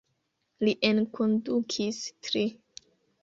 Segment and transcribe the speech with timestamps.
[0.67, 2.45] Li enkondukis tri.